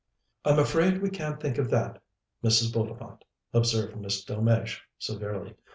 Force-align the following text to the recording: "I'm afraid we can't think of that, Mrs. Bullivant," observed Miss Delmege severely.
"I'm 0.43 0.57
afraid 0.57 0.99
we 0.99 1.11
can't 1.11 1.39
think 1.39 1.59
of 1.59 1.69
that, 1.69 2.01
Mrs. 2.43 2.73
Bullivant," 2.73 3.23
observed 3.53 3.95
Miss 3.97 4.25
Delmege 4.25 4.81
severely. 4.97 5.53